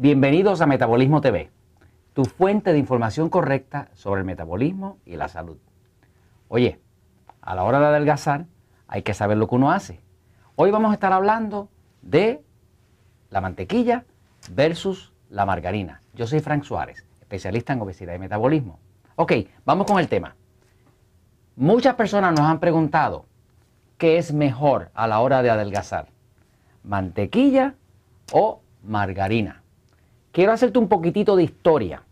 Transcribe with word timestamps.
Bienvenidos 0.00 0.60
a 0.60 0.66
Metabolismo 0.66 1.20
TV, 1.20 1.50
tu 2.12 2.24
fuente 2.24 2.72
de 2.72 2.78
información 2.78 3.28
correcta 3.28 3.88
sobre 3.94 4.20
el 4.20 4.24
metabolismo 4.24 4.98
y 5.04 5.16
la 5.16 5.26
salud. 5.26 5.56
Oye, 6.46 6.78
a 7.40 7.56
la 7.56 7.64
hora 7.64 7.80
de 7.80 7.86
adelgazar 7.86 8.46
hay 8.86 9.02
que 9.02 9.12
saber 9.12 9.38
lo 9.38 9.48
que 9.48 9.56
uno 9.56 9.72
hace. 9.72 10.00
Hoy 10.54 10.70
vamos 10.70 10.92
a 10.92 10.94
estar 10.94 11.12
hablando 11.12 11.68
de 12.00 12.44
la 13.30 13.40
mantequilla 13.40 14.04
versus 14.52 15.12
la 15.30 15.44
margarina. 15.44 16.00
Yo 16.14 16.28
soy 16.28 16.38
Frank 16.38 16.62
Suárez, 16.62 17.04
especialista 17.20 17.72
en 17.72 17.80
obesidad 17.80 18.14
y 18.14 18.20
metabolismo. 18.20 18.78
Ok, 19.16 19.32
vamos 19.64 19.88
con 19.88 19.98
el 19.98 20.06
tema. 20.06 20.36
Muchas 21.56 21.96
personas 21.96 22.38
nos 22.38 22.46
han 22.46 22.60
preguntado 22.60 23.24
qué 23.96 24.18
es 24.18 24.32
mejor 24.32 24.92
a 24.94 25.08
la 25.08 25.18
hora 25.18 25.42
de 25.42 25.50
adelgazar, 25.50 26.06
mantequilla 26.84 27.74
o 28.30 28.60
margarina. 28.84 29.57
Quiero 30.32 30.52
hacerte 30.52 30.78
un 30.78 30.88
poquitito 30.88 31.36
de 31.36 31.44
historia, 31.44 32.02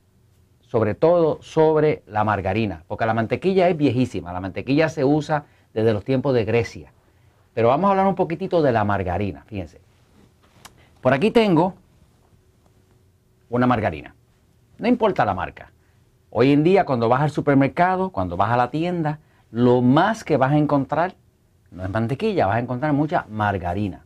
sobre 0.60 0.94
todo 0.94 1.38
sobre 1.42 2.02
la 2.06 2.24
margarina, 2.24 2.82
porque 2.88 3.06
la 3.06 3.14
mantequilla 3.14 3.68
es 3.68 3.76
viejísima, 3.76 4.32
la 4.32 4.40
mantequilla 4.40 4.88
se 4.88 5.04
usa 5.04 5.44
desde 5.74 5.92
los 5.92 6.04
tiempos 6.04 6.34
de 6.34 6.44
Grecia. 6.44 6.92
Pero 7.54 7.68
vamos 7.68 7.88
a 7.88 7.90
hablar 7.90 8.06
un 8.06 8.14
poquitito 8.14 8.62
de 8.62 8.72
la 8.72 8.84
margarina, 8.84 9.44
fíjense. 9.46 9.80
Por 11.00 11.12
aquí 11.12 11.30
tengo 11.30 11.74
una 13.48 13.66
margarina. 13.66 14.14
No 14.78 14.88
importa 14.88 15.24
la 15.24 15.34
marca. 15.34 15.70
Hoy 16.30 16.52
en 16.52 16.64
día 16.64 16.84
cuando 16.84 17.08
vas 17.08 17.22
al 17.22 17.30
supermercado, 17.30 18.10
cuando 18.10 18.36
vas 18.36 18.50
a 18.50 18.56
la 18.56 18.70
tienda, 18.70 19.20
lo 19.50 19.82
más 19.82 20.24
que 20.24 20.36
vas 20.36 20.52
a 20.52 20.58
encontrar 20.58 21.14
no 21.70 21.84
es 21.84 21.90
mantequilla, 21.90 22.46
vas 22.46 22.56
a 22.56 22.60
encontrar 22.60 22.92
mucha 22.92 23.26
margarina. 23.28 24.05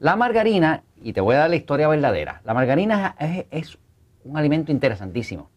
La 0.00 0.16
margarina, 0.16 0.82
y 0.96 1.12
te 1.12 1.20
voy 1.20 1.36
a 1.36 1.40
dar 1.40 1.50
la 1.50 1.56
historia 1.56 1.88
verdadera, 1.88 2.40
la 2.44 2.54
margarina 2.54 3.16
es, 3.50 3.78
un 4.24 4.36
alimento 4.36 4.72
interesantísimo. 4.72 5.50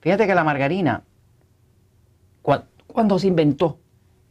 Fíjate 0.00 0.26
que 0.26 0.34
la 0.34 0.44
margarina, 0.44 1.02
cuando 2.86 3.18
se 3.18 3.28
inventó, 3.28 3.78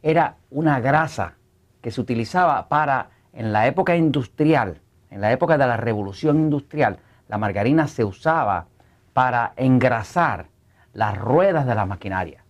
era 0.02 0.36
una 0.50 0.80
grasa 0.80 1.34
que 1.80 1.90
se 1.90 2.00
utilizaba 2.00 2.68
para, 2.68 3.10
en 3.32 3.52
la 3.52 3.66
época 3.66 3.96
industrial, 3.96 4.80
en 5.10 5.20
la 5.20 5.32
época 5.32 5.58
de 5.58 5.66
la 5.66 5.76
revolución 5.76 6.38
industrial, 6.38 6.98
la 7.28 7.38
margarina 7.38 7.88
se 7.88 8.04
usaba 8.04 8.66
para 9.12 9.52
engrasar 9.56 10.46
las 10.92 11.16
ruedas 11.16 11.66
de 11.66 11.74
la 11.74 11.86
maquinaria. 11.86 12.44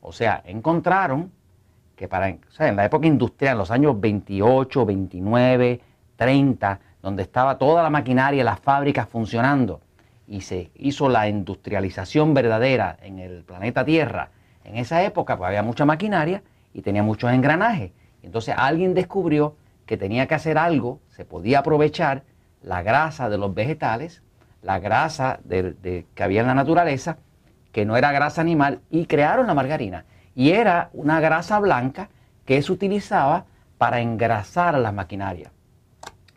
O 0.00 0.12
sea, 0.12 0.42
encontraron 0.46 1.32
que 1.96 2.08
para, 2.08 2.28
en 2.28 2.76
la 2.76 2.84
época 2.84 3.06
industrial, 3.06 3.52
en 3.52 3.58
los 3.58 3.70
años 3.70 3.98
28, 3.98 4.86
29, 4.86 5.80
30, 6.16 6.80
donde 7.02 7.22
estaba 7.22 7.58
toda 7.58 7.82
la 7.82 7.90
maquinaria, 7.90 8.42
las 8.42 8.60
fábricas 8.60 9.08
funcionando, 9.08 9.80
y 10.26 10.40
se 10.40 10.70
hizo 10.74 11.08
la 11.08 11.28
industrialización 11.28 12.34
verdadera 12.34 12.96
en 13.00 13.18
el 13.18 13.44
planeta 13.44 13.84
Tierra, 13.84 14.30
en 14.64 14.76
esa 14.76 15.04
época 15.04 15.36
pues, 15.36 15.46
había 15.46 15.62
mucha 15.62 15.84
maquinaria 15.84 16.42
y 16.74 16.82
tenía 16.82 17.02
muchos 17.02 17.32
engranajes. 17.32 17.92
Entonces 18.22 18.54
alguien 18.58 18.94
descubrió 18.94 19.54
que 19.86 19.96
tenía 19.96 20.26
que 20.26 20.34
hacer 20.34 20.58
algo, 20.58 21.00
se 21.08 21.24
podía 21.24 21.60
aprovechar 21.60 22.24
la 22.60 22.82
grasa 22.82 23.28
de 23.28 23.38
los 23.38 23.54
vegetales, 23.54 24.22
la 24.62 24.80
grasa 24.80 25.38
que 25.48 26.22
había 26.22 26.40
en 26.40 26.48
la 26.48 26.54
naturaleza, 26.54 27.18
que 27.70 27.84
no 27.84 27.96
era 27.96 28.10
grasa 28.10 28.40
animal, 28.40 28.80
y 28.90 29.06
crearon 29.06 29.46
la 29.46 29.54
margarina. 29.54 30.04
Y 30.34 30.50
era 30.50 30.90
una 30.92 31.20
grasa 31.20 31.60
blanca 31.60 32.08
que 32.44 32.60
se 32.60 32.72
utilizaba 32.72 33.44
para 33.78 34.00
engrasar 34.00 34.76
las 34.78 34.92
maquinarias. 34.92 35.52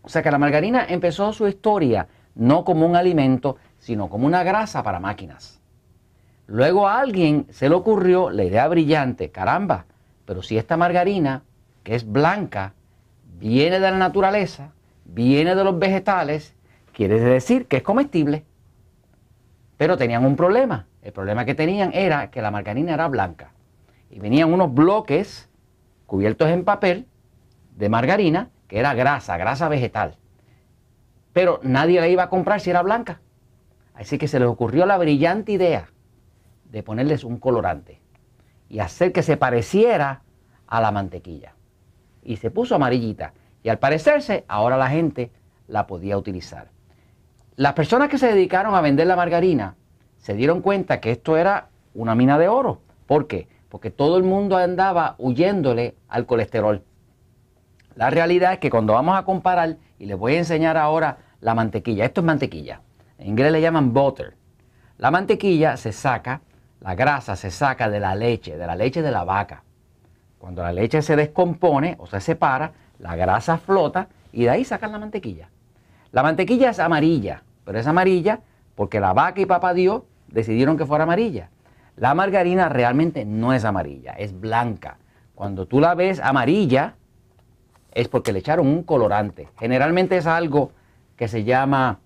O 0.02 0.10
sea 0.10 0.22
que 0.22 0.32
la 0.32 0.38
margarina 0.38 0.86
empezó 0.88 1.34
su 1.34 1.48
historia 1.48 2.08
no 2.36 2.64
como 2.64 2.86
un 2.86 2.96
alimento, 2.96 3.58
sino 3.80 4.10
como 4.10 4.26
una 4.26 4.44
grasa 4.44 4.84
para 4.84 5.00
máquinas. 5.00 5.60
Luego 6.48 6.88
a 6.88 7.00
alguien 7.00 7.46
se 7.52 7.70
le 7.70 7.76
ocurrió 7.76 8.30
la 8.30 8.44
idea 8.44 8.68
brillante, 8.68 9.30
caramba, 9.30 9.86
pero 10.26 10.42
si 10.42 10.58
esta 10.58 10.78
margarina, 10.78 11.44
que 11.84 11.96
es 11.96 12.10
blanca, 12.10 12.74
viene 13.40 13.80
de 13.80 13.92
la 13.92 13.98
naturaleza, 13.98 14.72
viene 15.06 15.56
de 15.56 15.64
los 15.64 15.78
vegetales, 15.78 16.56
quiere 16.94 17.20
decir 17.20 17.68
que 17.68 17.78
es 17.78 17.84
comestible. 17.84 18.46
Pero 19.78 19.98
tenían 19.98 20.26
un 20.26 20.36
problema. 20.36 20.88
El 21.02 21.14
problema 21.14 21.46
que 21.46 21.56
tenían 21.56 21.92
era 21.94 22.30
que 22.32 22.42
la 22.42 22.52
margarina 22.52 22.94
era 22.94 23.08
blanca. 23.08 23.52
Y 24.10 24.20
venían 24.20 24.52
unos 24.52 24.74
bloques 24.74 25.50
cubiertos 26.06 26.50
en 26.50 26.66
papel 26.66 27.06
de 27.78 27.90
margarina, 27.90 28.50
que 28.70 28.80
era 28.80 28.94
grasa, 28.94 29.36
grasa 29.36 29.68
vegetal. 29.68 30.16
Pero 31.34 31.60
nadie 31.64 32.00
la 32.00 32.08
iba 32.08 32.24
a 32.24 32.30
comprar 32.30 32.62
si 32.62 32.70
era 32.70 32.84
blanca. 32.84 33.20
Así 33.96 34.18
que 34.18 34.30
se 34.30 34.40
les 34.40 34.48
ocurrió 34.48 34.86
la 34.86 34.98
brillante 34.98 35.52
idea 35.52 35.90
de 36.66 36.84
ponerles 36.84 37.26
un 37.26 37.38
colorante 37.38 38.00
y 38.70 38.80
hacer 38.80 39.12
que 39.12 39.24
se 39.24 39.36
pareciera 39.36 40.22
a 40.68 40.80
la 40.80 40.92
mantequilla. 40.92 41.56
Y 42.24 42.38
se 42.38 42.52
puso 42.52 42.76
amarillita. 42.76 43.34
Y 43.64 43.70
al 43.70 43.80
parecerse, 43.80 44.46
ahora 44.48 44.78
la 44.78 44.90
gente 44.90 45.32
la 45.68 45.88
podía 45.88 46.18
utilizar. 46.18 46.70
Las 47.56 47.74
personas 47.74 48.08
que 48.08 48.20
se 48.20 48.28
dedicaron 48.28 48.76
a 48.76 48.82
vender 48.82 49.08
la 49.08 49.16
margarina 49.16 49.76
se 50.18 50.36
dieron 50.36 50.62
cuenta 50.62 51.02
que 51.02 51.12
esto 51.12 51.38
era 51.38 51.70
una 51.96 52.14
mina 52.14 52.38
de 52.38 52.48
oro. 52.48 52.82
¿Por 53.08 53.28
qué? 53.28 53.48
Porque 53.68 53.90
todo 53.90 54.18
el 54.18 54.24
mundo 54.24 54.58
andaba 54.58 55.16
huyéndole 55.18 55.96
al 56.08 56.26
colesterol. 56.28 56.84
La 58.00 58.10
realidad 58.10 58.54
es 58.54 58.60
que 58.60 58.70
cuando 58.70 58.94
vamos 58.94 59.18
a 59.18 59.24
comparar, 59.24 59.76
y 59.98 60.06
les 60.06 60.18
voy 60.18 60.36
a 60.36 60.38
enseñar 60.38 60.78
ahora 60.78 61.18
la 61.42 61.54
mantequilla, 61.54 62.06
esto 62.06 62.22
es 62.22 62.26
mantequilla, 62.26 62.80
en 63.18 63.28
inglés 63.28 63.52
le 63.52 63.60
llaman 63.60 63.92
butter. 63.92 64.38
La 64.98 65.12
mantequilla 65.12 65.76
se 65.76 65.92
saca, 65.92 66.40
la 66.80 66.96
grasa 66.96 67.36
se 67.36 67.52
saca 67.52 67.90
de 67.90 68.00
la 68.00 68.16
leche, 68.16 68.56
de 68.56 68.66
la 68.66 68.78
leche 68.78 69.02
de 69.02 69.12
la 69.12 69.26
vaca. 69.26 69.64
Cuando 70.38 70.64
la 70.64 70.72
leche 70.72 71.02
se 71.02 71.18
descompone 71.18 71.98
o 72.00 72.08
se 72.08 72.22
separa, 72.22 72.72
la 73.00 73.18
grasa 73.18 73.58
flota 73.58 74.08
y 74.32 74.44
de 74.44 74.52
ahí 74.52 74.64
sacan 74.64 74.94
la 74.94 75.00
mantequilla. 75.00 75.50
La 76.14 76.24
mantequilla 76.24 76.70
es 76.70 76.80
amarilla, 76.80 77.44
pero 77.66 77.80
es 77.80 77.86
amarilla 77.86 78.40
porque 78.76 79.02
la 79.02 79.12
vaca 79.12 79.42
y 79.42 79.46
papá 79.46 79.74
Dios 79.74 80.04
decidieron 80.30 80.78
que 80.78 80.86
fuera 80.86 81.04
amarilla. 81.04 81.50
La 81.98 82.14
margarina 82.14 82.70
realmente 82.70 83.26
no 83.26 83.52
es 83.52 83.66
amarilla, 83.66 84.14
es 84.14 84.40
blanca. 84.40 85.00
Cuando 85.36 85.66
tú 85.66 85.82
la 85.82 85.96
ves 85.96 86.22
amarilla, 86.22 86.96
es 87.92 88.08
porque 88.08 88.32
le 88.32 88.40
echaron 88.40 88.68
un 88.68 88.84
colorante. 88.84 89.50
Generalmente 89.60 90.18
es 90.18 90.28
algo 90.28 90.72
que 91.16 91.28
se 91.28 91.44
llama 91.44 92.00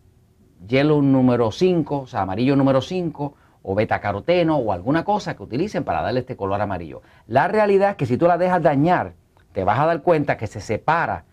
hielo 0.68 1.02
número 1.02 1.52
5, 1.52 2.00
o 2.02 2.08
sea, 2.08 2.22
amarillo 2.22 2.56
número 2.56 2.82
5, 2.82 3.36
o 3.62 3.76
beta 3.76 4.00
caroteno, 4.00 4.58
o 4.58 4.72
alguna 4.72 5.04
cosa 5.04 5.36
que 5.36 5.44
utilicen 5.44 5.84
para 5.84 6.02
darle 6.02 6.22
este 6.22 6.36
color 6.36 6.62
amarillo. 6.62 7.02
La 7.28 7.48
realidad 7.48 7.92
es 7.92 7.96
que 7.96 8.06
si 8.06 8.18
tú 8.18 8.28
la 8.28 8.38
dejas 8.38 8.62
dañar, 8.62 9.14
te 9.52 9.64
vas 9.64 9.80
a 9.80 9.86
dar 9.86 10.02
cuenta 10.02 10.38
que 10.38 10.48
se 10.48 10.62
separa 10.62 11.26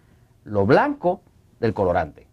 lo 0.44 0.66
blanco 0.66 1.22
del 1.58 1.74
colorante. 1.74 2.26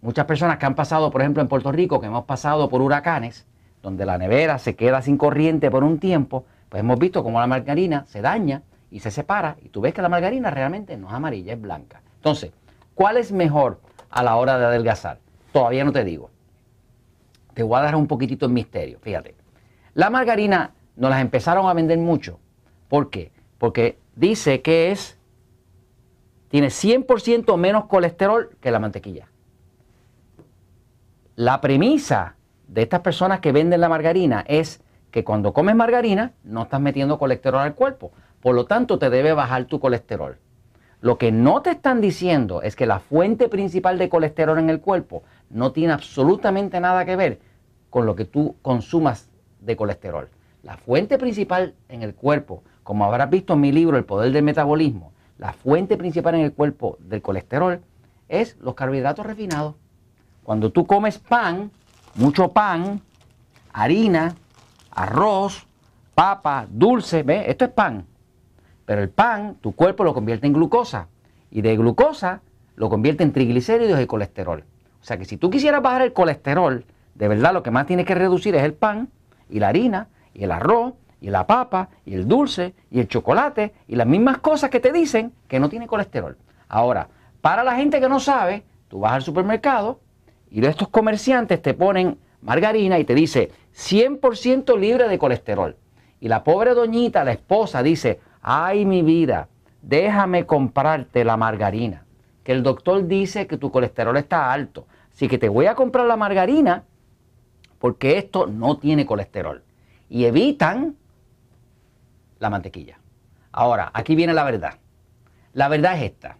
Muchas 0.00 0.26
personas 0.26 0.58
que 0.58 0.66
han 0.66 0.74
pasado, 0.74 1.10
por 1.10 1.22
ejemplo, 1.22 1.42
en 1.42 1.48
Puerto 1.48 1.72
Rico, 1.72 2.00
que 2.00 2.06
hemos 2.06 2.24
pasado 2.24 2.68
por 2.68 2.82
huracanes, 2.82 3.46
donde 3.82 4.06
la 4.06 4.18
nevera 4.18 4.58
se 4.58 4.76
queda 4.76 5.02
sin 5.02 5.16
corriente 5.16 5.70
por 5.70 5.82
un 5.84 5.98
tiempo, 5.98 6.44
pues 6.68 6.80
hemos 6.80 6.98
visto 6.98 7.22
cómo 7.22 7.40
la 7.40 7.46
margarina 7.46 8.04
se 8.06 8.20
daña 8.20 8.62
y 8.94 9.00
se 9.00 9.10
separa, 9.10 9.56
y 9.60 9.70
tú 9.70 9.80
ves 9.80 9.92
que 9.92 10.02
la 10.02 10.08
margarina 10.08 10.50
realmente 10.52 10.96
no 10.96 11.08
es 11.08 11.14
amarilla, 11.14 11.54
es 11.54 11.60
blanca. 11.60 12.00
Entonces, 12.14 12.52
¿cuál 12.94 13.16
es 13.16 13.32
mejor 13.32 13.80
a 14.08 14.22
la 14.22 14.36
hora 14.36 14.56
de 14.56 14.66
adelgazar? 14.66 15.18
Todavía 15.52 15.84
no 15.84 15.90
te 15.90 16.04
digo. 16.04 16.30
Te 17.54 17.64
voy 17.64 17.76
a 17.76 17.82
dar 17.82 17.96
un 17.96 18.06
poquitito 18.06 18.46
en 18.46 18.52
misterio, 18.52 19.00
fíjate. 19.00 19.34
La 19.94 20.10
margarina 20.10 20.74
nos 20.94 21.10
las 21.10 21.20
empezaron 21.20 21.66
a 21.66 21.74
vender 21.74 21.98
mucho. 21.98 22.38
¿Por 22.86 23.10
qué? 23.10 23.32
Porque 23.58 23.98
dice 24.14 24.62
que 24.62 24.92
es, 24.92 25.18
tiene 26.46 26.68
100% 26.68 27.56
menos 27.56 27.86
colesterol 27.86 28.56
que 28.60 28.70
la 28.70 28.78
mantequilla. 28.78 29.26
La 31.34 31.60
premisa 31.60 32.36
de 32.68 32.82
estas 32.82 33.00
personas 33.00 33.40
que 33.40 33.50
venden 33.50 33.80
la 33.80 33.88
margarina 33.88 34.44
es 34.46 34.84
que 35.10 35.24
cuando 35.24 35.52
comes 35.52 35.74
margarina 35.74 36.32
no 36.44 36.62
estás 36.62 36.80
metiendo 36.80 37.18
colesterol 37.18 37.60
al 37.60 37.74
cuerpo. 37.74 38.12
Por 38.44 38.54
lo 38.54 38.66
tanto, 38.66 38.98
te 38.98 39.08
debe 39.08 39.32
bajar 39.32 39.64
tu 39.64 39.80
colesterol. 39.80 40.36
Lo 41.00 41.16
que 41.16 41.32
no 41.32 41.62
te 41.62 41.70
están 41.70 42.02
diciendo 42.02 42.60
es 42.60 42.76
que 42.76 42.84
la 42.84 42.98
fuente 42.98 43.48
principal 43.48 43.96
de 43.96 44.10
colesterol 44.10 44.58
en 44.58 44.68
el 44.68 44.82
cuerpo 44.82 45.22
no 45.48 45.72
tiene 45.72 45.94
absolutamente 45.94 46.78
nada 46.78 47.06
que 47.06 47.16
ver 47.16 47.40
con 47.88 48.04
lo 48.04 48.14
que 48.14 48.26
tú 48.26 48.56
consumas 48.60 49.30
de 49.60 49.76
colesterol. 49.76 50.28
La 50.62 50.76
fuente 50.76 51.16
principal 51.16 51.72
en 51.88 52.02
el 52.02 52.14
cuerpo 52.14 52.62
como 52.82 53.06
habrás 53.06 53.30
visto 53.30 53.54
en 53.54 53.62
mi 53.62 53.72
libro 53.72 53.96
El 53.96 54.04
Poder 54.04 54.30
del 54.30 54.42
Metabolismo, 54.42 55.14
la 55.38 55.54
fuente 55.54 55.96
principal 55.96 56.34
en 56.34 56.42
el 56.42 56.52
cuerpo 56.52 56.98
del 57.00 57.22
colesterol 57.22 57.80
es 58.28 58.58
los 58.60 58.74
carbohidratos 58.74 59.24
refinados. 59.24 59.74
Cuando 60.42 60.70
tú 60.70 60.86
comes 60.86 61.18
pan, 61.18 61.70
mucho 62.14 62.52
pan, 62.52 63.00
harina, 63.72 64.34
arroz, 64.90 65.66
papa, 66.14 66.66
dulce, 66.68 67.22
¿ves? 67.22 67.48
Esto 67.48 67.64
es 67.64 67.70
pan. 67.70 68.04
Pero 68.86 69.02
el 69.02 69.08
pan, 69.08 69.56
tu 69.60 69.72
cuerpo 69.72 70.04
lo 70.04 70.14
convierte 70.14 70.46
en 70.46 70.52
glucosa. 70.52 71.08
Y 71.50 71.62
de 71.62 71.76
glucosa 71.76 72.42
lo 72.76 72.88
convierte 72.88 73.22
en 73.22 73.32
triglicéridos 73.32 74.00
y 74.00 74.06
colesterol. 74.06 74.64
O 75.00 75.04
sea 75.04 75.16
que 75.18 75.24
si 75.24 75.36
tú 75.36 75.50
quisieras 75.50 75.82
bajar 75.82 76.02
el 76.02 76.12
colesterol, 76.12 76.84
de 77.14 77.28
verdad 77.28 77.52
lo 77.52 77.62
que 77.62 77.70
más 77.70 77.86
tienes 77.86 78.06
que 78.06 78.14
reducir 78.14 78.54
es 78.54 78.62
el 78.62 78.74
pan 78.74 79.08
y 79.48 79.60
la 79.60 79.68
harina 79.68 80.08
y 80.32 80.44
el 80.44 80.50
arroz 80.50 80.94
y 81.20 81.30
la 81.30 81.46
papa 81.46 81.90
y 82.04 82.14
el 82.14 82.26
dulce 82.26 82.74
y 82.90 83.00
el 83.00 83.08
chocolate 83.08 83.72
y 83.86 83.96
las 83.96 84.06
mismas 84.06 84.38
cosas 84.38 84.70
que 84.70 84.80
te 84.80 84.92
dicen 84.92 85.32
que 85.48 85.60
no 85.60 85.68
tiene 85.68 85.86
colesterol. 85.86 86.36
Ahora, 86.68 87.08
para 87.40 87.62
la 87.64 87.76
gente 87.76 88.00
que 88.00 88.08
no 88.08 88.20
sabe, 88.20 88.64
tú 88.88 89.00
vas 89.00 89.12
al 89.12 89.22
supermercado 89.22 90.00
y 90.50 90.64
estos 90.64 90.88
comerciantes 90.88 91.62
te 91.62 91.74
ponen 91.74 92.18
margarina 92.42 92.98
y 92.98 93.04
te 93.04 93.14
dice 93.14 93.50
100% 93.74 94.78
libre 94.78 95.08
de 95.08 95.18
colesterol. 95.18 95.76
Y 96.20 96.28
la 96.28 96.44
pobre 96.44 96.74
doñita, 96.74 97.24
la 97.24 97.32
esposa, 97.32 97.82
dice, 97.82 98.20
ay 98.44 98.84
mi 98.84 99.02
vida, 99.02 99.48
déjame 99.82 100.46
comprarte 100.46 101.24
la 101.24 101.36
margarina. 101.36 102.04
Que 102.44 102.52
el 102.52 102.62
doctor 102.62 103.08
dice 103.08 103.46
que 103.46 103.56
tu 103.56 103.72
colesterol 103.72 104.16
está 104.18 104.52
alto. 104.52 104.86
Así 105.12 105.28
que 105.28 105.38
te 105.38 105.48
voy 105.48 105.66
a 105.66 105.74
comprar 105.74 106.06
la 106.06 106.16
margarina 106.16 106.84
porque 107.78 108.18
esto 108.18 108.46
no 108.46 108.76
tiene 108.76 109.06
colesterol. 109.06 109.64
Y 110.10 110.26
evitan 110.26 110.96
la 112.38 112.50
mantequilla. 112.50 112.98
Ahora, 113.50 113.90
aquí 113.94 114.14
viene 114.14 114.34
la 114.34 114.44
verdad. 114.44 114.74
La 115.54 115.68
verdad 115.68 115.96
es 115.96 116.02
esta. 116.02 116.36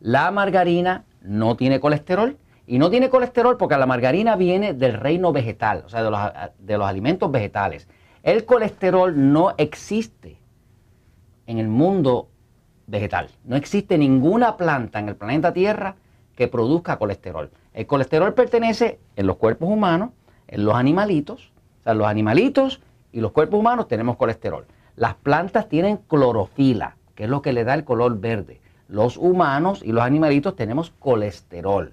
La 0.00 0.30
margarina 0.30 1.04
no 1.22 1.56
tiene 1.56 1.78
colesterol 1.78 2.36
y 2.66 2.78
no 2.78 2.90
tiene 2.90 3.10
colesterol 3.10 3.56
porque 3.56 3.76
la 3.76 3.86
margarina 3.86 4.34
viene 4.34 4.74
del 4.74 4.94
reino 4.94 5.32
vegetal, 5.32 5.84
o 5.86 5.88
sea, 5.88 6.02
de 6.02 6.10
los, 6.10 6.20
de 6.58 6.78
los 6.78 6.88
alimentos 6.88 7.30
vegetales. 7.30 7.86
El 8.22 8.44
colesterol 8.44 9.32
no 9.32 9.54
existe 9.56 10.38
en 11.46 11.58
el 11.58 11.68
mundo 11.68 12.28
vegetal. 12.86 13.28
No 13.44 13.56
existe 13.56 13.98
ninguna 13.98 14.56
planta 14.56 14.98
en 14.98 15.08
el 15.08 15.16
planeta 15.16 15.52
Tierra 15.52 15.96
que 16.36 16.48
produzca 16.48 16.98
colesterol. 16.98 17.50
El 17.72 17.86
colesterol 17.86 18.34
pertenece 18.34 18.98
en 19.16 19.26
los 19.26 19.36
cuerpos 19.36 19.68
humanos, 19.68 20.10
en 20.48 20.64
los 20.64 20.74
animalitos. 20.74 21.52
O 21.80 21.82
sea, 21.84 21.94
los 21.94 22.06
animalitos 22.06 22.80
y 23.12 23.20
los 23.20 23.32
cuerpos 23.32 23.60
humanos 23.60 23.88
tenemos 23.88 24.16
colesterol. 24.16 24.66
Las 24.96 25.14
plantas 25.14 25.68
tienen 25.68 25.98
clorofila, 26.08 26.96
que 27.14 27.24
es 27.24 27.30
lo 27.30 27.42
que 27.42 27.52
le 27.52 27.64
da 27.64 27.74
el 27.74 27.84
color 27.84 28.18
verde. 28.20 28.60
Los 28.88 29.16
humanos 29.16 29.82
y 29.84 29.92
los 29.92 30.04
animalitos 30.04 30.56
tenemos 30.56 30.90
colesterol. 30.98 31.92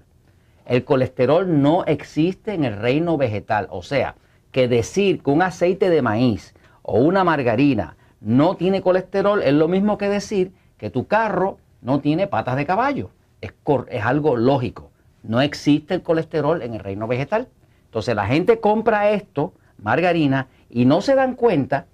El 0.65 0.85
colesterol 0.85 1.61
no 1.61 1.83
existe 1.85 2.53
en 2.53 2.63
el 2.63 2.77
reino 2.77 3.17
vegetal. 3.17 3.67
O 3.71 3.81
sea, 3.81 4.15
que 4.51 4.67
decir 4.67 5.21
que 5.21 5.31
un 5.31 5.41
aceite 5.41 5.89
de 5.89 6.01
maíz 6.01 6.53
o 6.81 6.99
una 6.99 7.23
margarina 7.23 7.97
no 8.23 8.55
tiene 8.55 8.81
colesterol 8.81 9.43
es 9.43 9.53
lo 9.53 9.67
mismo 9.67 9.97
que 9.97 10.07
decir 10.07 10.53
que 10.77 10.89
tu 10.89 11.07
carro 11.07 11.57
no 11.81 11.99
tiene 11.99 12.25
patas 12.27 12.55
de 12.55 12.65
caballo. 12.65 13.11
Es, 13.41 13.53
es 13.89 14.03
algo 14.03 14.37
lógico. 14.37 14.91
No 15.23 15.41
existe 15.41 15.93
el 15.93 16.01
colesterol 16.01 16.61
en 16.61 16.73
el 16.73 16.79
reino 16.79 17.05
vegetal. 17.05 17.49
Entonces 17.85 18.15
la 18.15 18.25
gente 18.25 18.59
compra 18.61 19.11
esto, 19.11 19.53
margarina, 19.77 20.47
y 20.69 20.85
no 20.85 21.01
se 21.01 21.15
dan 21.15 21.35
cuenta 21.35 21.87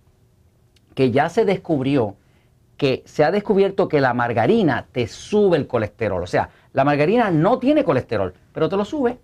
que 0.93 1.11
ya 1.11 1.29
se 1.29 1.45
descubrió 1.45 2.15
que 2.77 3.03
se 3.05 3.23
ha 3.25 3.31
descubierto 3.31 3.89
que 3.89 3.99
la 3.99 4.13
margarina 4.13 4.87
te 4.91 5.07
sube 5.07 5.57
el 5.57 5.67
colesterol. 5.67 6.23
O 6.23 6.27
sea, 6.27 6.49
la 6.71 6.85
margarina 6.85 7.29
no 7.31 7.59
tiene 7.59 7.83
colesterol, 7.83 8.33
pero 8.53 8.69
te 8.69 8.77
lo 8.77 8.85
sube. 8.85 9.19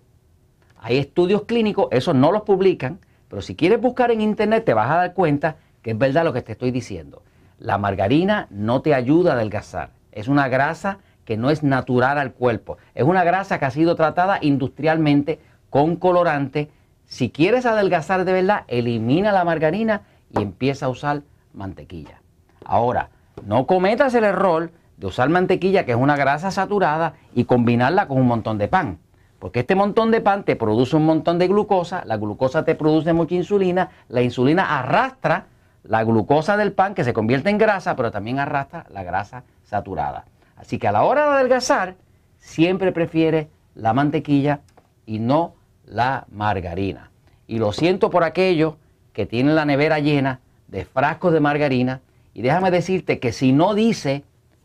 Hay 0.78 0.98
estudios 0.98 1.44
clínicos, 1.44 1.88
esos 1.90 2.14
no 2.14 2.32
los 2.32 2.42
publican, 2.42 2.98
pero 3.28 3.40
si 3.40 3.54
quieres 3.54 3.80
buscar 3.80 4.10
en 4.10 4.20
internet 4.20 4.64
te 4.64 4.74
vas 4.74 4.90
a 4.90 4.96
dar 4.96 5.14
cuenta 5.14 5.56
es 5.92 5.98
verdad 5.98 6.24
lo 6.24 6.32
que 6.32 6.42
te 6.42 6.52
estoy 6.52 6.70
diciendo. 6.70 7.22
La 7.58 7.78
margarina 7.78 8.48
no 8.50 8.82
te 8.82 8.94
ayuda 8.94 9.32
a 9.32 9.34
adelgazar. 9.34 9.90
Es 10.12 10.28
una 10.28 10.48
grasa 10.48 10.98
que 11.24 11.36
no 11.36 11.50
es 11.50 11.62
natural 11.62 12.18
al 12.18 12.32
cuerpo. 12.32 12.78
Es 12.94 13.04
una 13.04 13.24
grasa 13.24 13.58
que 13.58 13.64
ha 13.64 13.70
sido 13.70 13.96
tratada 13.96 14.38
industrialmente 14.40 15.40
con 15.70 15.96
colorante. 15.96 16.70
Si 17.04 17.30
quieres 17.30 17.66
adelgazar 17.66 18.24
de 18.24 18.32
verdad, 18.32 18.64
elimina 18.68 19.32
la 19.32 19.44
margarina 19.44 20.02
y 20.30 20.42
empieza 20.42 20.86
a 20.86 20.88
usar 20.88 21.22
mantequilla. 21.52 22.20
Ahora, 22.64 23.10
no 23.44 23.66
cometas 23.66 24.14
el 24.14 24.24
error 24.24 24.70
de 24.96 25.06
usar 25.06 25.28
mantequilla, 25.28 25.84
que 25.84 25.92
es 25.92 25.98
una 25.98 26.16
grasa 26.16 26.50
saturada, 26.50 27.14
y 27.34 27.44
combinarla 27.44 28.08
con 28.08 28.18
un 28.18 28.26
montón 28.26 28.58
de 28.58 28.68
pan. 28.68 28.98
Porque 29.38 29.60
este 29.60 29.74
montón 29.74 30.10
de 30.10 30.20
pan 30.20 30.44
te 30.44 30.56
produce 30.56 30.96
un 30.96 31.04
montón 31.04 31.38
de 31.38 31.48
glucosa, 31.48 32.02
la 32.06 32.16
glucosa 32.16 32.64
te 32.64 32.74
produce 32.74 33.12
mucha 33.12 33.34
insulina, 33.34 33.90
la 34.08 34.22
insulina 34.22 34.78
arrastra 34.78 35.46
la 35.88 36.04
glucosa 36.04 36.56
del 36.56 36.72
pan 36.72 36.94
que 36.94 37.04
se 37.04 37.12
convierte 37.12 37.50
en 37.50 37.58
grasa, 37.58 37.96
pero 37.96 38.10
también 38.10 38.38
arrastra 38.38 38.86
la 38.90 39.02
grasa 39.02 39.44
saturada. 39.64 40.24
Así 40.56 40.78
que 40.78 40.88
a 40.88 40.92
la 40.92 41.04
hora 41.04 41.26
de 41.26 41.34
adelgazar, 41.36 41.96
siempre 42.38 42.92
prefiere 42.92 43.48
la 43.74 43.92
mantequilla 43.92 44.60
y 45.04 45.18
no 45.18 45.54
la 45.84 46.26
margarina. 46.30 47.10
Y 47.46 47.58
lo 47.58 47.72
siento 47.72 48.10
por 48.10 48.24
aquellos 48.24 48.74
que 49.12 49.26
tienen 49.26 49.54
la 49.54 49.64
nevera 49.64 49.98
llena 49.98 50.40
de 50.68 50.84
frascos 50.84 51.32
de 51.32 51.40
margarina 51.40 52.00
y 52.34 52.42
déjame 52.42 52.70
decirte 52.70 53.18
que 53.18 53.32
si 53.32 53.52
no 53.52 53.74
dice 53.74 54.24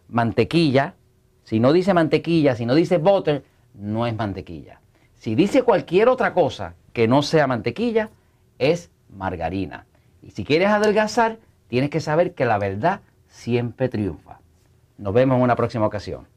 mantequilla, 0.09 0.95
si 1.43 1.59
no 1.59 1.73
dice 1.73 1.93
mantequilla, 1.93 2.55
si 2.55 2.65
no 2.65 2.75
dice 2.75 2.97
butter, 2.97 3.43
no 3.73 4.07
es 4.07 4.15
mantequilla. 4.15 4.79
Si 5.15 5.35
dice 5.35 5.63
cualquier 5.63 6.09
otra 6.09 6.33
cosa 6.33 6.75
que 6.93 7.07
no 7.07 7.21
sea 7.21 7.47
mantequilla, 7.47 8.09
es 8.57 8.89
margarina. 9.09 9.85
Y 10.21 10.31
si 10.31 10.43
quieres 10.43 10.69
adelgazar, 10.69 11.39
tienes 11.67 11.89
que 11.89 11.99
saber 11.99 12.33
que 12.33 12.45
la 12.45 12.57
verdad 12.57 13.01
siempre 13.27 13.89
triunfa. 13.89 14.39
Nos 14.97 15.13
vemos 15.13 15.37
en 15.37 15.43
una 15.43 15.55
próxima 15.55 15.85
ocasión. 15.85 16.27